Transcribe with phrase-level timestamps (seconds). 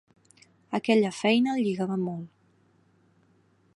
[0.77, 2.33] Aquella feina el lligava molt.